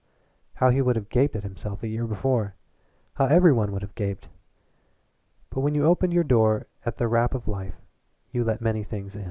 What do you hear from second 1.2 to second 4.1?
at himself a year before! How every one would have